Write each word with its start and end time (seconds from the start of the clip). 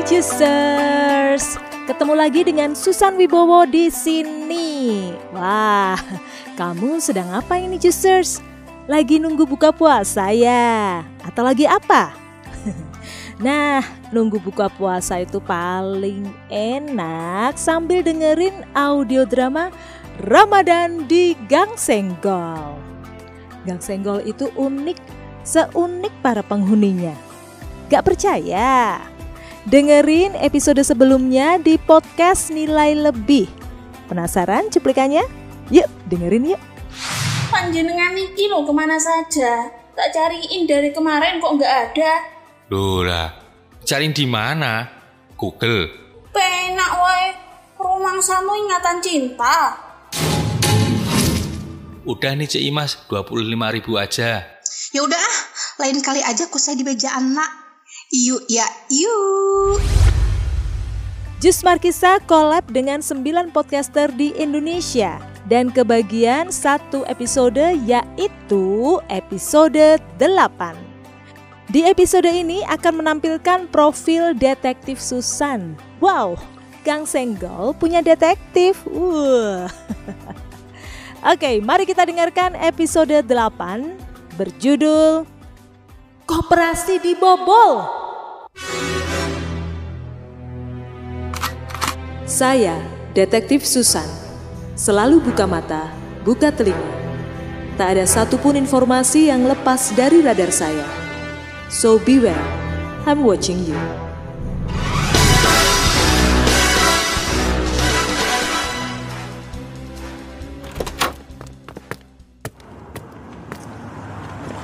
Hai 0.00 1.36
ketemu 1.84 2.14
lagi 2.16 2.40
dengan 2.40 2.72
Susan 2.72 3.20
Wibowo 3.20 3.68
di 3.68 3.92
sini. 3.92 5.12
Wah, 5.28 6.00
kamu 6.56 7.04
sedang 7.04 7.28
apa 7.28 7.60
ini 7.60 7.76
Juicers? 7.76 8.40
Lagi 8.88 9.20
nunggu 9.20 9.44
buka 9.44 9.68
puasa 9.76 10.32
ya? 10.32 11.04
Atau 11.20 11.44
lagi 11.44 11.68
apa? 11.68 12.16
Nah, 13.44 13.84
nunggu 14.08 14.40
buka 14.40 14.72
puasa 14.72 15.20
itu 15.20 15.36
paling 15.36 16.32
enak 16.48 17.60
sambil 17.60 18.00
dengerin 18.00 18.56
audio 18.72 19.28
drama 19.28 19.68
Ramadan 20.24 21.04
di 21.12 21.36
Gang 21.44 21.76
Senggol. 21.76 22.72
Gang 23.68 23.84
Senggol 23.84 24.24
itu 24.24 24.48
unik, 24.56 24.96
seunik 25.44 26.12
para 26.24 26.40
penghuninya. 26.40 27.12
Gak 27.92 28.08
percaya? 28.08 28.96
Dengerin 29.70 30.34
episode 30.34 30.82
sebelumnya 30.82 31.54
di 31.62 31.78
podcast 31.78 32.50
Nilai 32.50 32.90
Lebih. 32.90 33.46
Penasaran 34.10 34.66
cuplikannya? 34.66 35.22
Yuk, 35.70 35.86
dengerin 36.10 36.50
yuk. 36.50 36.60
Panjenengan 37.54 38.18
iki 38.18 38.50
lo 38.50 38.66
ke 38.66 38.74
mana 38.74 38.98
saja? 38.98 39.70
Tak 39.94 40.10
cariin 40.10 40.66
dari 40.66 40.90
kemarin 40.90 41.38
kok 41.38 41.54
nggak 41.54 41.74
ada. 41.86 42.12
Loh 42.66 43.06
lah, 43.06 43.30
cari 43.86 44.10
di 44.10 44.26
mana? 44.26 44.90
Google. 45.38 45.86
Penak 46.34 46.92
wae. 46.98 47.30
Rumang 47.78 48.18
samu 48.18 48.50
ingatan 48.66 48.98
cinta. 48.98 49.78
Udah 52.10 52.34
nih 52.34 52.50
Cik 52.50 52.62
Imas, 52.74 53.06
25 53.06 53.54
ribu 53.70 54.02
aja. 54.02 54.50
Ya 54.90 55.00
udah, 55.06 55.14
ah, 55.14 55.38
lain 55.78 56.02
kali 56.02 56.26
aja 56.26 56.50
ku 56.50 56.58
saya 56.58 56.74
di 56.74 56.82
meja 56.82 57.14
anak. 57.14 57.69
Yuk 58.10 58.42
ya, 58.50 58.66
yuk. 58.90 59.78
Jus 61.38 61.62
Markisa 61.62 62.18
collab 62.26 62.66
dengan 62.66 62.98
9 62.98 63.54
podcaster 63.54 64.10
di 64.10 64.34
Indonesia 64.34 65.22
dan 65.46 65.70
kebagian 65.70 66.50
satu 66.50 67.06
episode 67.06 67.62
yaitu 67.86 68.98
episode 69.06 70.02
8. 70.18 70.26
Di 71.70 71.86
episode 71.86 72.26
ini 72.26 72.66
akan 72.66 72.98
menampilkan 72.98 73.70
profil 73.70 74.34
detektif 74.34 74.98
Susan. 74.98 75.78
Wow, 76.02 76.34
Gang 76.82 77.06
Senggol 77.06 77.78
punya 77.78 78.02
detektif. 78.02 78.82
Uh. 78.90 79.70
Oke, 81.30 81.62
mari 81.62 81.86
kita 81.86 82.02
dengarkan 82.10 82.58
episode 82.58 83.22
8 83.22 84.34
berjudul 84.34 85.30
Koperasi 86.26 87.02
dibobol. 87.02 87.99
Saya, 92.28 92.76
Detektif 93.16 93.64
Susan, 93.64 94.04
selalu 94.76 95.24
buka 95.24 95.48
mata, 95.48 95.88
buka 96.28 96.52
telinga. 96.52 96.92
Tak 97.80 97.96
ada 97.96 98.04
satupun 98.04 98.60
informasi 98.60 99.32
yang 99.32 99.48
lepas 99.48 99.96
dari 99.96 100.20
radar 100.20 100.52
saya. 100.52 100.84
So 101.72 101.96
beware, 101.96 102.36
I'm 103.08 103.24
watching 103.24 103.64
you. 103.64 103.80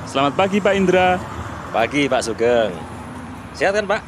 Selamat 0.05 0.33
pagi 0.37 0.61
Pak 0.61 0.73
Indra. 0.77 1.17
Pagi 1.73 2.05
Pak 2.05 2.21
Sugeng. 2.21 2.96
Sehat 3.57 3.73
kan 3.73 3.89
Pak? 3.89 4.05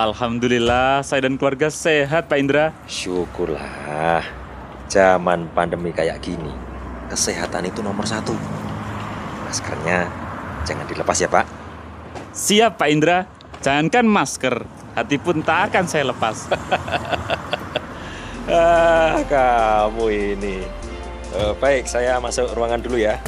Alhamdulillah 0.00 1.04
saya 1.04 1.28
dan 1.28 1.36
keluarga 1.36 1.68
sehat 1.68 2.32
Pak 2.32 2.38
Indra. 2.40 2.72
Syukurlah. 2.88 4.24
Zaman 4.88 5.52
pandemi 5.52 5.92
kayak 5.92 6.24
gini, 6.24 6.48
kesehatan 7.12 7.68
itu 7.68 7.84
nomor 7.84 8.08
satu. 8.08 8.32
Maskernya 9.44 10.08
jangan 10.64 10.88
dilepas 10.88 11.20
ya 11.20 11.28
Pak. 11.28 11.44
Siap 12.32 12.80
Pak 12.80 12.88
Indra. 12.88 13.28
Jangankan 13.60 14.08
masker, 14.08 14.64
hati 14.96 15.20
pun 15.20 15.44
tak 15.44 15.68
akan 15.68 15.84
saya 15.84 16.08
lepas. 16.08 16.48
ah, 18.48 19.20
kamu 19.28 20.04
ini. 20.08 20.64
Uh, 21.36 21.52
baik, 21.60 21.84
saya 21.84 22.16
masuk 22.16 22.48
ruangan 22.56 22.80
dulu 22.80 22.96
ya. 22.96 23.20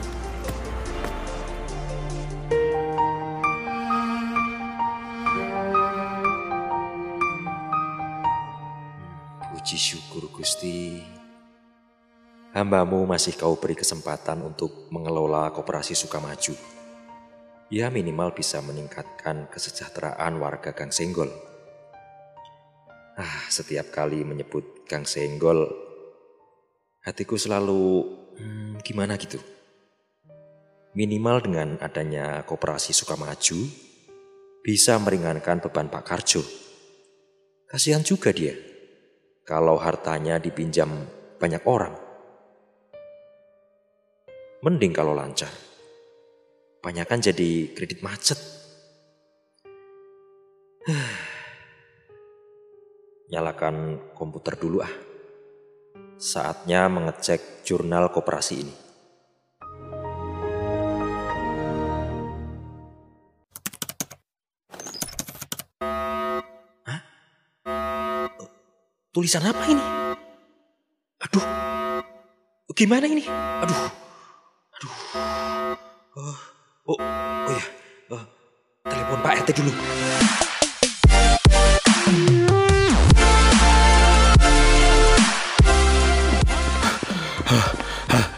Hambamu 12.56 13.04
masih 13.04 13.36
kau 13.36 13.60
beri 13.60 13.76
kesempatan 13.76 14.40
untuk 14.40 14.88
mengelola 14.88 15.52
koperasi 15.52 15.92
Sukamaju 15.92 16.56
ya 17.66 17.90
minimal 17.90 18.30
bisa 18.34 18.62
meningkatkan 18.62 19.50
kesejahteraan 19.50 20.38
warga 20.38 20.70
Gang 20.70 20.94
Senggol. 20.94 21.30
Ah, 23.16 23.48
setiap 23.48 23.90
kali 23.90 24.22
menyebut 24.22 24.86
Gang 24.86 25.08
Senggol, 25.08 25.66
hatiku 27.02 27.34
selalu 27.40 28.06
hmm, 28.38 28.84
gimana 28.84 29.16
gitu. 29.18 29.40
Minimal 30.96 31.36
dengan 31.44 31.68
adanya 31.82 32.44
kooperasi 32.46 32.92
Sukamaju, 32.94 33.58
bisa 34.64 34.96
meringankan 34.96 35.60
beban 35.60 35.92
Pak 35.92 36.04
Karjo. 36.06 36.40
Kasihan 37.66 38.00
juga 38.00 38.30
dia, 38.30 38.54
kalau 39.44 39.76
hartanya 39.76 40.38
dipinjam 40.38 40.88
banyak 41.36 41.60
orang. 41.66 42.05
Mending 44.64 44.96
kalau 44.96 45.12
lancar 45.12 45.52
kebanyakan 46.86 47.18
jadi 47.18 47.74
kredit 47.74 47.98
macet. 47.98 48.38
Nyalakan 53.34 53.98
komputer 54.14 54.54
dulu 54.54 54.86
ah. 54.86 54.94
Saatnya 56.14 56.86
mengecek 56.86 57.66
jurnal 57.66 58.14
koperasi 58.14 58.54
ini. 58.62 58.70
Hah? 66.86 67.00
Tulisan 69.10 69.42
apa 69.42 69.62
ini? 69.66 69.82
Aduh. 71.18 71.42
Gimana 72.78 73.10
ini? 73.10 73.26
Aduh. 73.66 74.05
Aduh. 74.76 74.92
Oh. 76.20 76.36
Oh, 76.86 77.00
oh 77.00 77.50
ya, 77.50 77.66
oh, 78.14 78.22
telepon 78.86 79.18
Pak 79.24 79.42
RT 79.42 79.48
dulu. 79.58 79.72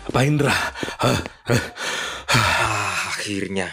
Pak 0.09 0.25
Indra. 0.27 0.57
Ah, 0.99 1.19
akhirnya 3.15 3.71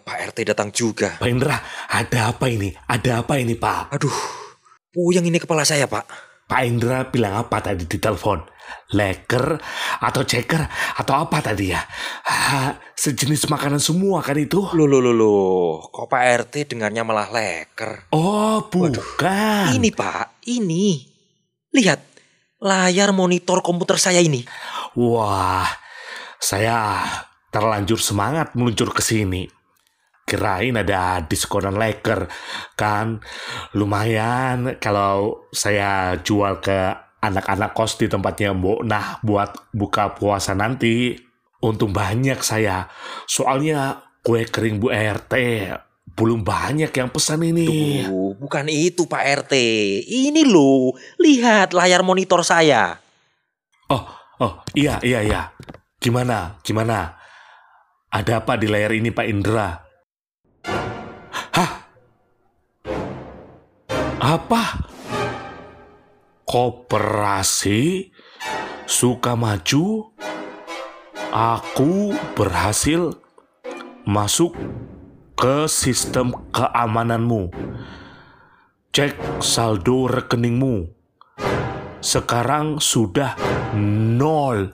Pak 0.00 0.16
RT 0.32 0.48
datang 0.48 0.74
juga. 0.74 1.16
Pak 1.20 1.28
Indra, 1.30 1.60
ada 1.92 2.32
apa 2.32 2.48
ini? 2.48 2.72
Ada 2.88 3.22
apa 3.22 3.36
ini, 3.36 3.54
Pak? 3.54 3.94
Aduh, 3.94 4.16
puyeng 4.90 5.28
ini 5.28 5.38
kepala 5.38 5.68
saya, 5.68 5.84
Pak. 5.84 6.31
Pak 6.52 6.62
Indra 6.68 7.08
bilang 7.08 7.48
apa 7.48 7.64
tadi 7.64 7.88
di 7.88 7.96
telepon? 7.96 8.52
leker 8.92 9.56
atau 10.04 10.22
ceker 10.24 10.62
atau 11.00 11.14
apa 11.16 11.40
tadi 11.40 11.72
ya? 11.72 11.80
Ha, 12.28 12.76
sejenis 12.92 13.48
makanan 13.48 13.80
semua 13.80 14.20
kan 14.20 14.36
itu? 14.36 14.60
Loh, 14.76 14.84
loh, 14.84 15.00
loh, 15.00 15.16
loh. 15.16 15.88
Kok 15.88 16.06
Pak 16.08 16.22
RT 16.44 16.76
dengarnya 16.76 17.02
malah 17.04 17.28
leker? 17.32 18.12
Oh, 18.12 18.68
bukan. 18.68 18.92
Waduh. 18.92 19.76
Ini 19.76 19.88
Pak, 19.96 20.44
ini. 20.48 21.08
Lihat, 21.72 22.00
layar 22.60 23.16
monitor 23.16 23.64
komputer 23.64 23.96
saya 23.96 24.20
ini. 24.20 24.44
Wah, 24.96 25.68
saya 26.36 27.00
terlanjur 27.48 27.96
semangat 27.96 28.52
meluncur 28.52 28.92
ke 28.92 29.00
sini. 29.00 29.48
Kirain 30.22 30.78
ada 30.78 31.20
diskonan 31.26 31.76
leker, 31.76 32.30
kan 32.78 33.20
lumayan 33.74 34.78
kalau 34.78 35.44
saya 35.50 36.16
jual 36.22 36.62
ke 36.62 36.94
anak-anak 37.22 37.74
kos 37.74 37.98
di 37.98 38.10
tempatnya 38.10 38.50
Mbok 38.54 38.80
Nah 38.86 39.18
buat 39.22 39.70
buka 39.74 40.14
puasa 40.14 40.54
nanti. 40.54 41.14
Untung 41.62 41.94
banyak 41.94 42.42
saya. 42.42 42.90
Soalnya 43.30 44.02
kue 44.26 44.42
kering 44.46 44.82
Bu 44.82 44.90
RT 44.90 45.34
belum 46.12 46.44
banyak 46.44 46.92
yang 46.92 47.08
pesan 47.08 47.40
ini. 47.42 47.66
Tuh, 48.04 48.36
bukan 48.36 48.68
itu 48.68 49.08
Pak 49.08 49.46
RT. 49.46 49.54
Ini 50.04 50.44
loh, 50.44 50.92
lihat 51.18 51.72
layar 51.72 52.04
monitor 52.04 52.44
saya. 52.44 53.00
Oh, 53.88 54.04
oh, 54.42 54.60
iya, 54.76 55.00
iya, 55.00 55.24
iya. 55.24 55.42
Gimana, 55.96 56.60
gimana? 56.60 57.16
Ada 58.12 58.44
apa 58.44 58.60
di 58.60 58.68
layar 58.68 58.92
ini 58.92 59.08
Pak 59.08 59.26
Indra? 59.26 59.81
Apa? 64.22 64.86
Koperasi 66.46 68.14
Sukamaju? 68.86 70.14
Aku 71.34 72.14
berhasil 72.38 73.18
masuk 74.06 74.54
ke 75.34 75.66
sistem 75.66 76.30
keamananmu. 76.54 77.50
Cek 78.94 79.42
saldo 79.42 80.06
rekeningmu. 80.06 80.86
Sekarang 81.98 82.78
sudah 82.78 83.34
nol. 83.74 84.70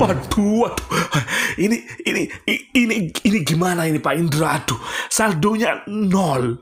Waduh, 0.00 0.64
waduh. 0.64 0.88
Ini, 1.60 1.76
ini, 2.08 2.22
ini, 2.72 2.96
ini 3.12 3.38
gimana 3.44 3.84
ini 3.84 4.00
Pak 4.00 4.14
Indra? 4.16 4.64
Aduh, 4.64 4.80
saldonya 5.12 5.84
nol. 5.92 6.56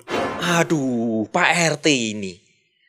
Aduh, 0.47 1.27
Pak 1.27 1.51
RT 1.75 1.87
ini. 2.15 2.39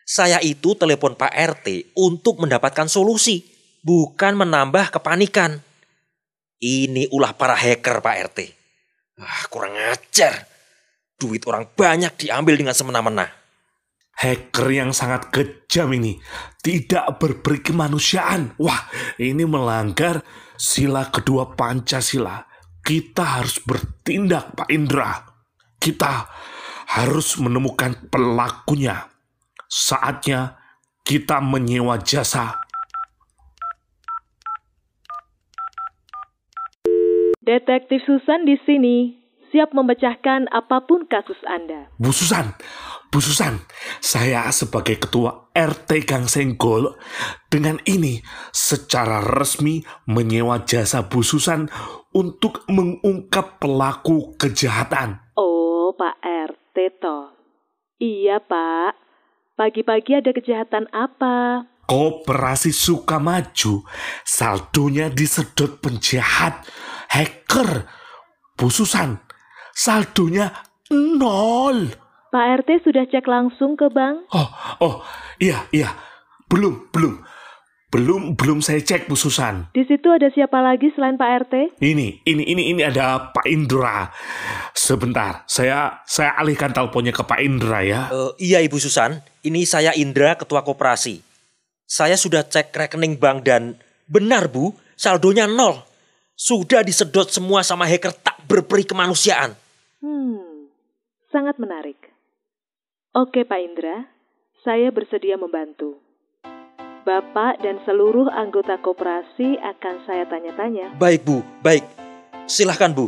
Saya 0.06 0.38
itu 0.46 0.78
telepon 0.78 1.18
Pak 1.18 1.34
RT 1.34 1.98
untuk 1.98 2.38
mendapatkan 2.38 2.86
solusi, 2.86 3.42
bukan 3.82 4.38
menambah 4.38 4.94
kepanikan. 4.94 5.58
Ini 6.62 7.10
ulah 7.10 7.34
para 7.34 7.58
hacker 7.58 7.98
Pak 7.98 8.16
RT. 8.30 8.40
Ah, 9.18 9.50
kurang 9.50 9.74
ajar. 9.74 10.46
Duit 11.18 11.42
orang 11.50 11.66
banyak 11.74 12.14
diambil 12.14 12.62
dengan 12.62 12.78
semena-mena. 12.78 13.26
Hacker 14.22 14.70
yang 14.70 14.94
sangat 14.94 15.34
kejam 15.34 15.90
ini 15.98 16.22
tidak 16.62 17.18
berberi 17.18 17.66
kemanusiaan. 17.66 18.54
Wah, 18.62 18.86
ini 19.18 19.50
melanggar 19.50 20.22
sila 20.62 21.10
kedua 21.10 21.58
Pancasila. 21.58 22.46
Kita 22.86 23.42
harus 23.42 23.58
bertindak, 23.66 24.54
Pak 24.54 24.70
Indra. 24.70 25.26
Kita 25.78 26.26
harus 26.88 27.36
menemukan 27.36 28.08
pelakunya. 28.08 29.12
Saatnya 29.68 30.56
kita 31.04 31.44
menyewa 31.44 32.00
jasa. 32.00 32.64
Detektif 37.44 38.04
Susan 38.04 38.44
di 38.44 38.60
sini, 38.68 39.16
siap 39.52 39.72
memecahkan 39.72 40.52
apa 40.52 40.84
pun 40.84 41.08
kasus 41.08 41.40
Anda. 41.48 41.88
Bu 41.96 42.12
Susan, 42.12 42.52
Bu 43.08 43.24
Susan, 43.24 43.64
saya 44.04 44.52
sebagai 44.52 45.00
ketua 45.00 45.48
RT 45.56 46.04
Gang 46.04 46.28
Senggol 46.28 46.92
dengan 47.48 47.80
ini 47.88 48.20
secara 48.52 49.24
resmi 49.24 49.80
menyewa 50.12 50.68
jasa 50.68 51.08
Bu 51.08 51.24
Susan 51.24 51.72
untuk 52.12 52.68
mengungkap 52.68 53.64
pelaku 53.64 54.36
kejahatan. 54.36 55.24
Oh, 55.40 55.67
Toh. 57.02 57.34
Iya, 57.98 58.38
Pak. 58.38 58.94
Pagi-pagi 59.58 60.22
ada 60.22 60.30
kejahatan 60.30 60.86
apa? 60.94 61.66
Koperasi 61.90 62.70
Sukamaju 62.70 63.82
saldonya 64.22 65.10
disedot 65.10 65.82
penjahat, 65.82 66.62
hacker. 67.10 67.90
Bu 68.54 68.70
Susan, 68.70 69.18
saldonya 69.74 70.54
nol. 70.94 71.90
Pak 72.30 72.46
RT 72.62 72.86
sudah 72.86 73.10
cek 73.10 73.26
langsung 73.26 73.74
ke 73.74 73.90
bank? 73.90 74.30
Oh, 74.30 74.50
oh, 74.84 74.96
iya, 75.42 75.66
iya. 75.74 75.90
Belum, 76.46 76.92
belum. 76.94 77.18
Belum, 77.88 78.36
belum 78.36 78.60
saya 78.60 78.84
cek 78.84 79.08
Bu 79.08 79.16
Susan. 79.16 79.72
Di 79.72 79.88
situ 79.88 80.12
ada 80.12 80.28
siapa 80.28 80.60
lagi 80.60 80.92
selain 80.92 81.16
Pak 81.16 81.48
RT? 81.48 81.80
Ini, 81.80 82.20
ini, 82.28 82.44
ini, 82.44 82.64
ini 82.76 82.82
ada 82.84 83.32
Pak 83.32 83.48
Indra. 83.48 84.12
Sebentar, 84.76 85.48
saya 85.48 86.04
saya 86.04 86.36
alihkan 86.36 86.76
teleponnya 86.76 87.16
ke 87.16 87.24
Pak 87.24 87.40
Indra 87.40 87.80
ya. 87.88 88.12
Eh, 88.12 88.52
iya 88.52 88.60
Ibu 88.60 88.76
Susan, 88.76 89.24
ini 89.40 89.64
saya 89.64 89.96
Indra, 89.96 90.36
Ketua 90.36 90.68
Koperasi. 90.68 91.24
Saya 91.88 92.20
sudah 92.20 92.44
cek 92.44 92.76
rekening 92.76 93.16
bank 93.16 93.48
dan 93.48 93.80
benar 94.04 94.52
Bu, 94.52 94.76
saldonya 95.00 95.48
nol. 95.48 95.80
Sudah 96.36 96.84
disedot 96.84 97.32
semua 97.32 97.64
sama 97.64 97.88
hacker 97.88 98.12
tak 98.12 98.36
berperi 98.52 98.84
kemanusiaan. 98.84 99.56
Hmm, 100.04 100.68
sangat 101.32 101.56
menarik. 101.56 101.96
Oke 103.16 103.48
Pak 103.48 103.64
Indra, 103.64 104.12
saya 104.68 104.92
bersedia 104.92 105.40
membantu. 105.40 106.07
Bapak 107.08 107.64
dan 107.64 107.80
seluruh 107.88 108.28
anggota 108.28 108.76
koperasi 108.84 109.56
akan 109.64 109.96
saya 110.04 110.28
tanya-tanya. 110.28 110.92
Baik 111.00 111.24
Bu, 111.24 111.40
baik. 111.64 111.88
Silahkan 112.52 112.92
Bu. 112.92 113.08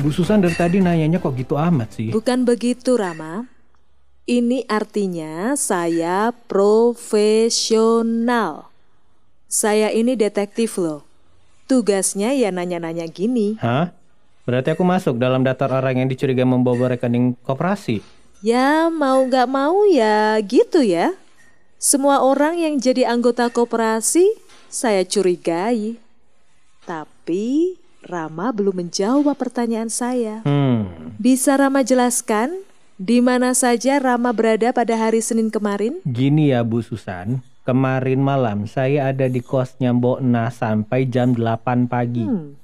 Bu 0.00 0.08
Susan 0.08 0.40
dari 0.40 0.56
tadi 0.56 0.80
nanyanya 0.80 1.20
kok 1.20 1.36
gitu 1.36 1.60
amat 1.60 1.92
sih? 1.92 2.08
Bukan 2.08 2.48
begitu, 2.48 2.96
Rama. 2.96 3.44
Ini 4.24 4.64
artinya 4.64 5.52
saya 5.60 6.32
profesional. 6.48 8.69
Saya 9.50 9.90
ini 9.90 10.14
detektif 10.14 10.78
loh. 10.78 11.02
Tugasnya 11.66 12.30
ya 12.30 12.54
nanya-nanya 12.54 13.10
gini. 13.10 13.58
Hah? 13.58 13.90
Berarti 14.46 14.70
aku 14.70 14.86
masuk 14.86 15.18
dalam 15.18 15.42
daftar 15.42 15.74
orang 15.74 15.98
yang 15.98 16.08
dicurigai 16.08 16.46
membawa 16.46 16.94
rekening 16.94 17.34
koperasi. 17.42 17.98
Ya 18.46 18.86
mau 18.86 19.26
nggak 19.26 19.50
mau 19.50 19.82
ya 19.90 20.38
gitu 20.46 20.86
ya. 20.86 21.18
Semua 21.82 22.22
orang 22.22 22.62
yang 22.62 22.78
jadi 22.78 23.10
anggota 23.10 23.50
koperasi 23.50 24.30
saya 24.70 25.02
curigai. 25.02 25.98
Tapi 26.86 27.74
Rama 28.06 28.54
belum 28.54 28.86
menjawab 28.86 29.34
pertanyaan 29.34 29.90
saya. 29.90 30.46
Hmm, 30.46 31.12
Bisa 31.18 31.58
Rama 31.58 31.82
jelaskan 31.82 32.54
di 32.96 33.18
mana 33.18 33.50
saja 33.52 33.98
Rama 33.98 34.30
berada 34.30 34.70
pada 34.70 34.94
hari 34.94 35.20
Senin 35.20 35.50
kemarin? 35.50 35.98
gini 36.06 36.54
ya 36.54 36.62
Bu 36.62 36.80
Susan. 36.80 37.42
Kemarin 37.70 38.18
malam 38.18 38.66
saya 38.66 39.14
ada 39.14 39.30
di 39.30 39.38
kosnya 39.38 39.94
Mbok 39.94 40.18
Na 40.26 40.50
sampai 40.50 41.06
jam 41.06 41.38
8 41.38 41.86
pagi. 41.86 42.26
Hmm. 42.26 42.58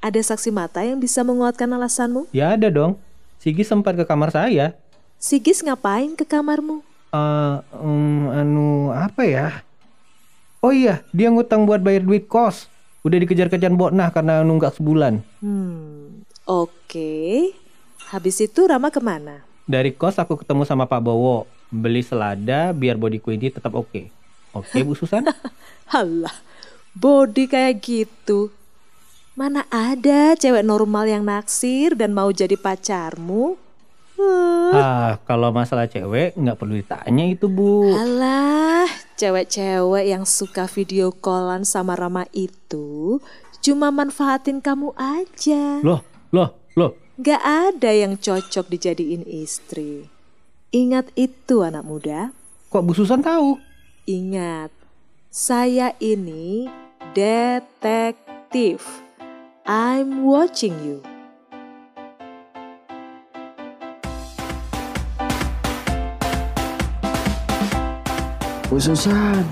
Ada 0.00 0.32
saksi 0.32 0.48
mata 0.48 0.80
yang 0.80 0.96
bisa 0.96 1.20
menguatkan 1.20 1.68
alasanmu? 1.68 2.32
Ya 2.32 2.56
ada 2.56 2.72
dong. 2.72 2.96
Sigi 3.36 3.68
sempat 3.68 4.00
ke 4.00 4.08
kamar 4.08 4.32
saya. 4.32 4.72
Sigis 5.20 5.60
ngapain 5.60 6.16
ke 6.16 6.24
kamarmu? 6.24 6.80
Eh, 7.12 7.56
em, 7.84 8.32
anu 8.32 8.96
apa 8.96 9.28
ya? 9.28 9.60
Oh 10.64 10.72
iya, 10.72 11.04
dia 11.12 11.28
ngutang 11.28 11.68
buat 11.68 11.84
bayar 11.84 12.00
duit 12.00 12.24
kos. 12.24 12.64
Udah 13.04 13.20
dikejar-kejar 13.20 13.68
Mbok 13.76 13.92
Nah 13.92 14.08
karena 14.08 14.40
nunggak 14.40 14.80
sebulan. 14.80 15.20
Hmm, 15.44 16.24
oke. 16.48 17.12
Habis 18.08 18.40
itu 18.40 18.64
Rama 18.64 18.88
ke 18.88 19.04
mana? 19.04 19.44
Dari 19.68 19.92
kos 19.92 20.16
aku 20.16 20.40
ketemu 20.40 20.64
sama 20.64 20.88
Pak 20.88 21.04
Bowo. 21.04 21.44
Beli 21.68 22.00
selada 22.00 22.72
biar 22.72 22.96
bodiku 22.96 23.36
ini 23.36 23.52
tetap 23.52 23.76
oke. 23.76 24.19
Oke 24.50 24.82
Bu 24.82 24.98
Susan? 24.98 25.22
Halah, 25.92 26.34
body 26.94 27.46
kayak 27.46 27.82
gitu. 27.82 28.50
Mana 29.38 29.64
ada 29.70 30.34
cewek 30.34 30.66
normal 30.66 31.06
yang 31.06 31.22
naksir 31.22 31.94
dan 31.94 32.10
mau 32.10 32.34
jadi 32.34 32.58
pacarmu? 32.58 33.56
Hmm. 34.20 34.76
ah, 34.76 35.12
kalau 35.24 35.48
masalah 35.48 35.88
cewek 35.88 36.36
nggak 36.36 36.58
perlu 36.60 36.76
ditanya 36.76 37.24
itu 37.24 37.48
Bu. 37.48 37.96
Alah, 37.96 38.84
cewek-cewek 39.16 40.04
yang 40.12 40.28
suka 40.28 40.68
video 40.68 41.08
callan 41.08 41.64
sama 41.64 41.96
Rama 41.96 42.28
itu 42.36 43.22
cuma 43.64 43.88
manfaatin 43.88 44.60
kamu 44.60 44.92
aja. 44.98 45.80
Loh, 45.80 46.04
loh, 46.34 46.52
loh. 46.76 46.92
Gak 47.20 47.40
ada 47.44 47.92
yang 47.92 48.16
cocok 48.16 48.72
dijadiin 48.72 49.24
istri. 49.28 50.08
Ingat 50.72 51.12
itu 51.16 51.60
anak 51.60 51.84
muda. 51.84 52.32
Kok 52.72 52.82
Bu 52.84 52.92
Susan 52.96 53.20
tahu? 53.20 53.69
Ingat, 54.10 54.74
saya 55.30 55.94
ini 56.02 56.66
detektif. 57.14 58.82
I'm 59.62 60.26
watching 60.26 60.74
you. 60.82 60.98
Susan, 68.82 69.46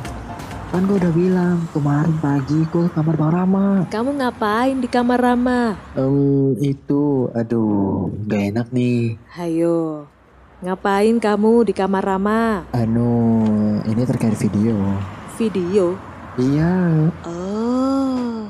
kan 0.74 0.82
gue 0.90 0.98
udah 0.98 1.14
bilang 1.14 1.62
kemarin 1.70 2.18
pagi 2.18 2.58
gue 2.74 2.90
ke 2.90 2.98
kamar 2.98 3.14
Bang 3.14 3.30
Rama. 3.30 3.86
Kamu 3.94 4.10
ngapain 4.18 4.82
di 4.82 4.90
kamar 4.90 5.22
Rama? 5.22 5.78
Em, 5.94 6.58
itu, 6.58 7.30
aduh, 7.30 8.10
gak 8.26 8.42
enak 8.50 8.74
nih. 8.74 9.22
Hayo, 9.38 10.10
ngapain 10.58 11.22
kamu 11.22 11.70
di 11.70 11.72
kamar 11.72 12.02
Rama? 12.02 12.66
Anu, 12.74 13.14
ini 13.86 14.02
terkait 14.02 14.34
video. 14.34 14.74
Video? 15.38 15.94
Iya, 16.38 17.10
Oh, 17.26 18.46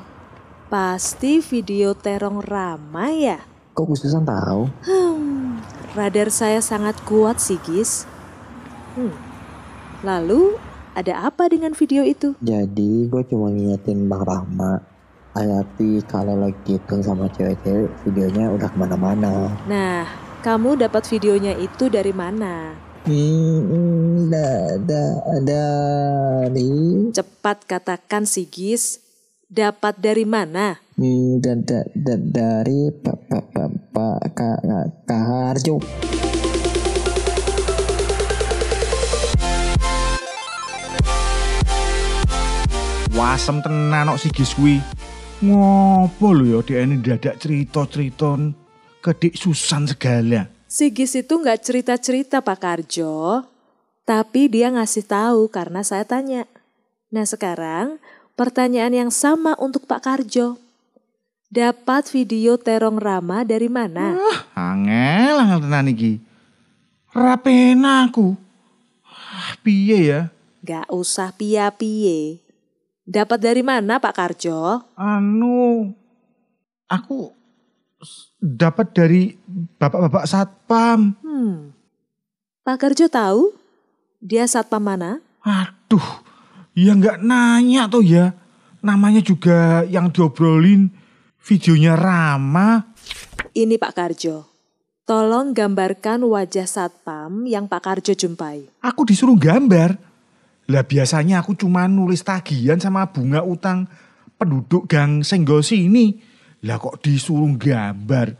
pasti 0.68 1.40
video 1.40 1.92
terong 1.92 2.44
Rama 2.44 3.08
ya? 3.12 3.40
kok 3.72 3.86
Bu 3.86 3.94
Susan 3.94 4.26
tahu? 4.26 4.66
Hmm, 4.84 5.62
radar 5.94 6.28
saya 6.28 6.58
sangat 6.58 6.98
kuat 7.06 7.38
sih, 7.38 7.60
Gis. 7.62 8.04
Hmm. 8.98 9.14
Lalu, 10.02 10.58
ada 10.98 11.30
apa 11.30 11.46
dengan 11.46 11.70
video 11.72 12.02
itu? 12.02 12.34
Jadi 12.42 13.06
gue 13.06 13.22
cuma 13.30 13.54
ngingetin 13.54 14.10
Bang 14.10 14.26
Rahma. 14.26 14.82
Hati-hati 15.32 16.02
kalau 16.10 16.34
lagi 16.34 16.74
gitu 16.74 16.98
sama 16.98 17.30
cewek-cewek 17.30 17.86
videonya 18.02 18.50
udah 18.50 18.66
ke 18.66 18.76
mana-mana. 18.76 19.54
Nah, 19.70 20.02
kamu 20.38 20.78
dapat 20.78 21.02
videonya 21.10 21.58
itu 21.58 21.90
dari 21.90 22.14
mana? 22.14 22.78
Hmm, 23.02 24.30
da, 24.30 24.78
da, 24.78 25.02
dari 25.42 26.70
Cepat 27.10 27.66
katakan 27.66 28.28
Sigis. 28.28 29.02
Dapat 29.48 29.98
dari 29.98 30.28
mana? 30.28 30.76
hmm, 31.00 31.40
da, 31.40 31.56
da, 31.56 31.80
da, 31.96 32.14
dari 32.20 32.92
Pak 32.92 33.18
Pak 33.32 33.44
Pak 33.50 33.70
Pak 33.96 34.18
Kak 34.36 34.60
Kak 35.08 35.22
Harjo. 35.24 35.80
Wasem 43.16 43.58
tenan 43.64 44.12
kok 44.14 44.20
sigis 44.22 44.54
kuwi. 44.54 44.78
Ngopo 45.42 46.34
lho 46.34 46.44
ya 46.44 46.58
dhekne 46.62 47.02
dadak 47.02 47.40
cerita-cerita 47.42 48.36
ke 49.00 49.10
Dik 49.14 49.34
Susan 49.38 49.86
segala. 49.86 50.50
Sigis 50.68 51.16
itu 51.16 51.32
nggak 51.32 51.64
cerita-cerita 51.64 52.44
Pak 52.44 52.58
Karjo. 52.60 53.46
Tapi 54.04 54.48
dia 54.48 54.72
ngasih 54.72 55.04
tahu 55.04 55.48
karena 55.48 55.84
saya 55.84 56.04
tanya. 56.04 56.48
Nah 57.08 57.24
sekarang 57.24 58.00
pertanyaan 58.36 58.92
yang 58.92 59.10
sama 59.12 59.56
untuk 59.60 59.88
Pak 59.88 60.04
Karjo. 60.04 60.60
Dapat 61.48 62.12
video 62.12 62.60
terong 62.60 63.00
Rama 63.00 63.40
dari 63.40 63.72
mana? 63.72 64.12
Angel 64.52 65.40
angel 65.40 65.64
tenan 65.64 65.88
iki. 65.88 66.20
Rapena 67.08 68.04
aku. 68.04 68.36
Ah, 69.08 69.56
Piye 69.64 69.98
ya? 70.12 70.20
Gak 70.60 70.92
usah 70.92 71.32
pia-pie. 71.32 72.44
Dapat 73.08 73.40
dari 73.40 73.64
mana 73.64 73.96
Pak 73.96 74.12
Karjo? 74.12 74.84
Anu 74.92 75.96
aku 76.84 77.32
dapat 78.38 78.94
dari 78.94 79.22
bapak-bapak 79.78 80.24
satpam. 80.26 81.14
Hmm. 81.22 81.74
Pak 82.62 82.76
Karjo 82.78 83.06
tahu? 83.10 83.54
Dia 84.18 84.46
satpam 84.46 84.82
mana? 84.82 85.22
Aduh, 85.42 86.04
ya 86.74 86.94
nggak 86.94 87.22
nanya 87.22 87.86
tuh 87.90 88.04
ya. 88.04 88.34
Namanya 88.78 89.18
juga 89.22 89.82
yang 89.90 90.10
diobrolin 90.14 90.90
videonya 91.42 91.98
Rama. 91.98 92.94
Ini 93.54 93.74
Pak 93.80 93.92
Karjo. 93.94 94.46
Tolong 95.08 95.56
gambarkan 95.56 96.20
wajah 96.28 96.68
satpam 96.68 97.48
yang 97.48 97.64
Pak 97.64 97.80
Karjo 97.80 98.12
jumpai. 98.12 98.68
Aku 98.84 99.08
disuruh 99.08 99.40
gambar. 99.40 99.96
Lah 100.68 100.84
biasanya 100.84 101.40
aku 101.40 101.56
cuma 101.56 101.88
nulis 101.88 102.20
tagihan 102.20 102.76
sama 102.76 103.08
bunga 103.08 103.40
utang 103.40 103.88
penduduk 104.36 104.84
gang 104.84 105.24
Senggol 105.24 105.64
sini. 105.64 106.27
Lah 106.66 106.82
kok 106.82 106.98
disuruh 106.98 107.54
gambar. 107.54 108.34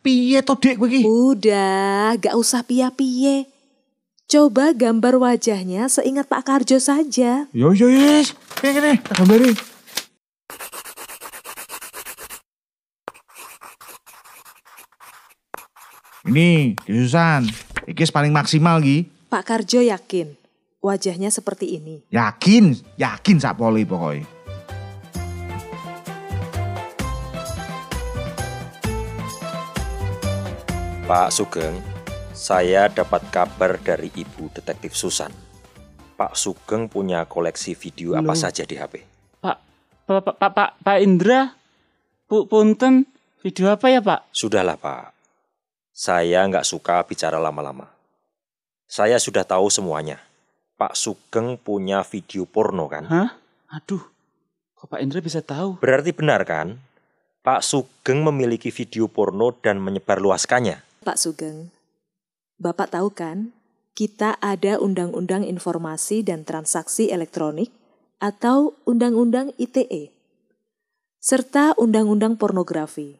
Piye 0.00 0.40
to 0.42 0.56
dek 0.56 0.80
kowe 0.80 0.88
iki? 0.88 1.06
Udah, 1.06 2.16
gak 2.18 2.34
usah 2.34 2.64
pia-pie. 2.66 3.46
Coba 4.30 4.72
gambar 4.74 5.18
wajahnya 5.18 5.90
seingat 5.90 6.30
Pak 6.30 6.46
Karjo 6.46 6.78
saja. 6.78 7.50
Yo 7.50 7.74
yo 7.74 7.90
yes. 7.90 8.34
Kene 8.58 8.72
kene 8.78 8.92
gambari. 9.02 9.52
Ini, 16.30 16.78
Susan. 16.86 17.50
Iki 17.90 18.06
paling 18.14 18.30
maksimal 18.30 18.78
Ki. 18.78 19.10
Pak 19.30 19.46
Karjo 19.50 19.82
yakin 19.82 20.38
wajahnya 20.80 21.28
seperti 21.28 21.76
ini. 21.76 22.02
Yakin, 22.10 22.74
yakin 22.96 23.36
sak 23.38 23.60
poli 23.60 23.84
pokoknya. 23.84 24.39
Pak 31.10 31.34
Sugeng, 31.34 31.74
saya 32.30 32.86
dapat 32.86 33.34
kabar 33.34 33.82
dari 33.82 34.14
Ibu 34.14 34.46
Detektif 34.54 34.94
Susan. 34.94 35.34
Pak 36.14 36.38
Sugeng 36.38 36.86
punya 36.86 37.26
koleksi 37.26 37.74
video 37.74 38.14
apa 38.14 38.30
Loh. 38.30 38.38
saja 38.38 38.62
di 38.62 38.78
HP? 38.78 39.02
Pak, 39.42 39.58
Pak, 40.06 40.22
Pak, 40.22 40.34
Pak, 40.38 40.50
Pak, 40.54 40.70
Pak 40.86 40.98
Indra, 41.02 41.58
Bu 42.30 42.46
Punten, 42.46 43.10
video 43.42 43.74
apa 43.74 43.90
ya 43.90 43.98
Pak? 43.98 44.30
Sudahlah 44.30 44.78
Pak, 44.78 45.10
saya 45.90 46.46
nggak 46.46 46.62
suka 46.62 47.02
bicara 47.02 47.42
lama-lama. 47.42 47.90
Saya 48.86 49.18
sudah 49.18 49.42
tahu 49.42 49.66
semuanya. 49.66 50.22
Pak 50.78 50.94
Sugeng 50.94 51.58
punya 51.58 52.06
video 52.06 52.46
porno 52.46 52.86
kan? 52.86 53.10
Hah? 53.10 53.34
Aduh, 53.74 54.06
kok 54.78 54.86
Pak 54.86 55.02
Indra 55.02 55.18
bisa 55.18 55.42
tahu? 55.42 55.82
Berarti 55.82 56.14
benar 56.14 56.46
kan? 56.46 56.78
Pak 57.42 57.66
Sugeng 57.66 58.22
memiliki 58.22 58.70
video 58.70 59.10
porno 59.10 59.50
dan 59.58 59.82
menyebarluaskannya. 59.82 60.86
Pak 61.00 61.16
Sugeng, 61.16 61.72
Bapak 62.60 62.92
tahu 62.92 63.08
kan, 63.08 63.56
kita 63.96 64.36
ada 64.36 64.76
Undang-Undang 64.76 65.48
Informasi 65.48 66.20
dan 66.20 66.44
Transaksi 66.44 67.08
Elektronik 67.08 67.72
atau 68.20 68.76
Undang-Undang 68.84 69.56
ITE, 69.56 70.12
serta 71.16 71.72
Undang-Undang 71.80 72.36
Pornografi. 72.36 73.16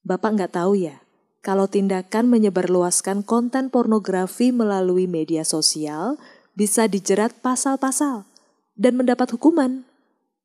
Bapak 0.00 0.32
nggak 0.32 0.56
tahu 0.56 0.80
ya, 0.80 1.04
kalau 1.44 1.68
tindakan 1.68 2.32
menyebarluaskan 2.32 3.20
konten 3.20 3.68
pornografi 3.68 4.48
melalui 4.48 5.04
media 5.04 5.44
sosial 5.44 6.16
bisa 6.56 6.88
dijerat 6.88 7.36
pasal-pasal 7.44 8.24
dan 8.80 8.96
mendapat 8.96 9.28
hukuman. 9.36 9.84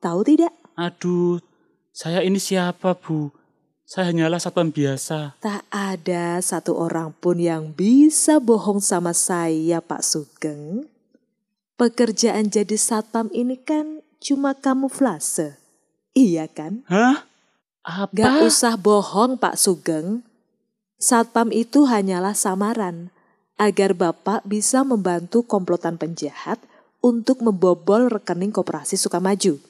Tahu 0.04 0.28
tidak? 0.28 0.52
Aduh, 0.76 1.40
saya 1.96 2.20
ini 2.20 2.36
siapa 2.36 3.00
Bu? 3.00 3.37
Saya 3.88 4.12
hanyalah 4.12 4.36
satpam 4.36 4.68
biasa. 4.68 5.40
Tak 5.40 5.64
ada 5.72 6.44
satu 6.44 6.76
orang 6.76 7.16
pun 7.16 7.40
yang 7.40 7.72
bisa 7.72 8.36
bohong 8.44 8.84
sama 8.84 9.16
saya, 9.16 9.80
Pak 9.80 10.04
Sugeng. 10.04 10.92
Pekerjaan 11.80 12.52
jadi 12.52 12.76
satpam 12.76 13.32
ini 13.32 13.56
kan 13.56 14.04
cuma 14.20 14.52
kamuflase. 14.60 15.56
Iya 16.12 16.52
kan? 16.52 16.84
Hah? 16.92 17.24
Apa? 17.88 18.12
Gak 18.12 18.52
usah 18.52 18.76
bohong, 18.76 19.40
Pak 19.40 19.56
Sugeng. 19.56 20.20
Satpam 21.00 21.56
itu 21.56 21.88
hanyalah 21.88 22.36
samaran 22.36 23.08
agar 23.56 23.96
Bapak 23.96 24.44
bisa 24.44 24.84
membantu 24.84 25.48
komplotan 25.48 25.96
penjahat 25.96 26.60
untuk 27.00 27.40
membobol 27.40 28.12
rekening 28.12 28.52
koperasi 28.52 29.00
Sukamaju. 29.00 29.64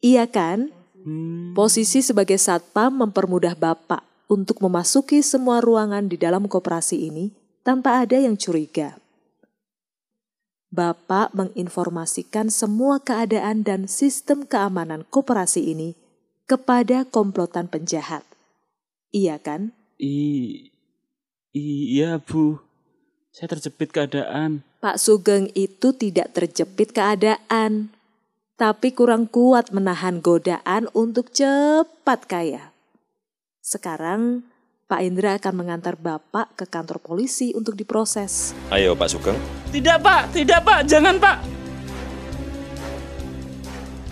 Iya 0.00 0.24
kan? 0.32 0.72
Hmm, 1.04 1.56
Posisi 1.56 2.04
sebagai 2.04 2.36
satpam 2.36 3.04
mempermudah 3.06 3.56
Bapak 3.56 4.04
untuk 4.30 4.62
memasuki 4.62 5.24
semua 5.24 5.58
ruangan 5.58 6.06
di 6.06 6.20
dalam 6.20 6.46
koperasi 6.46 7.10
ini 7.10 7.32
tanpa 7.64 8.04
ada 8.04 8.16
yang 8.20 8.36
curiga. 8.36 9.00
Bapak 10.70 11.34
menginformasikan 11.34 12.46
semua 12.46 13.02
keadaan 13.02 13.66
dan 13.66 13.90
sistem 13.90 14.46
keamanan 14.46 15.02
koperasi 15.10 15.74
ini 15.74 15.98
kepada 16.46 17.02
komplotan 17.02 17.66
penjahat. 17.66 18.22
Iya 19.10 19.42
kan? 19.42 19.74
i, 19.98 20.70
iya 21.50 22.22
Bu. 22.22 22.62
Saya 23.34 23.58
terjepit 23.58 23.90
keadaan. 23.90 24.62
Pak 24.78 24.96
Sugeng 24.98 25.50
itu 25.58 25.90
tidak 25.94 26.34
terjepit 26.34 26.90
keadaan, 26.94 27.90
tapi 28.60 28.92
kurang 28.92 29.24
kuat 29.24 29.72
menahan 29.72 30.20
godaan 30.20 30.84
untuk 30.92 31.32
cepat 31.32 32.28
kaya. 32.28 32.76
Sekarang, 33.64 34.44
Pak 34.84 35.00
Indra 35.00 35.40
akan 35.40 35.64
mengantar 35.64 35.96
Bapak 35.96 36.60
ke 36.60 36.68
kantor 36.68 37.00
polisi 37.00 37.56
untuk 37.56 37.72
diproses. 37.72 38.52
Ayo 38.68 38.92
Pak 38.92 39.08
Sugeng. 39.08 39.40
Tidak 39.72 39.96
Pak, 40.04 40.36
tidak 40.36 40.60
Pak, 40.60 40.84
jangan 40.84 41.16
Pak. 41.16 41.40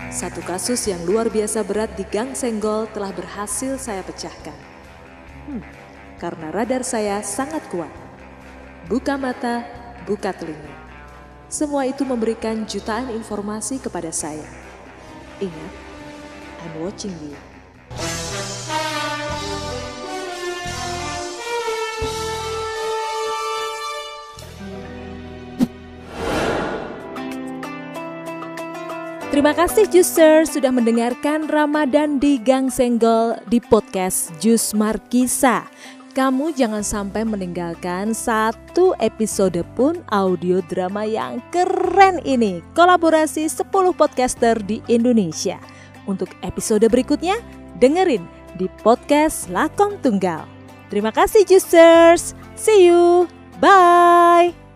Satu 0.09 0.41
kasus 0.41 0.81
yang 0.89 1.05
luar 1.05 1.29
biasa 1.29 1.61
berat 1.61 1.93
di 1.93 2.01
Gang 2.09 2.33
Senggol 2.33 2.89
telah 2.89 3.13
berhasil 3.13 3.77
saya 3.77 4.01
pecahkan. 4.01 4.57
Hmm, 5.45 5.61
karena 6.17 6.49
radar 6.49 6.81
saya 6.81 7.21
sangat 7.21 7.61
kuat. 7.69 7.93
Buka 8.89 9.13
mata, 9.13 9.61
buka 10.09 10.33
telinga. 10.33 10.88
Semua 11.49 11.89
itu 11.89 12.05
memberikan 12.05 12.61
jutaan 12.69 13.09
informasi 13.09 13.81
kepada 13.81 14.13
saya. 14.13 14.45
Ingat, 15.41 15.73
I'm 16.61 16.73
watching 16.85 17.17
you. 17.17 17.33
Terima 29.33 29.57
kasih 29.57 29.89
Juicer 29.89 30.45
sudah 30.45 30.69
mendengarkan 30.69 31.49
Ramadan 31.49 32.21
di 32.21 32.37
Gang 32.37 32.69
Senggol 32.69 33.41
di 33.49 33.57
podcast 33.57 34.29
Jus 34.37 34.77
Markisa. 34.77 35.65
Kamu 36.09 36.57
jangan 36.57 36.81
sampai 36.81 37.21
meninggalkan 37.21 38.17
satu 38.17 38.97
episode 38.97 39.61
pun 39.77 40.01
audio 40.09 40.57
drama 40.65 41.05
yang 41.05 41.37
keren 41.53 42.17
ini. 42.25 42.65
Kolaborasi 42.73 43.45
10 43.45 43.69
podcaster 43.93 44.57
di 44.57 44.81
Indonesia. 44.89 45.61
Untuk 46.09 46.33
episode 46.41 46.89
berikutnya, 46.89 47.37
dengerin 47.77 48.25
di 48.57 48.65
podcast 48.81 49.53
Lakom 49.53 50.01
Tunggal. 50.01 50.49
Terima 50.89 51.13
kasih 51.13 51.45
Juicers. 51.45 52.33
See 52.57 52.89
you. 52.89 53.29
Bye. 53.61 54.68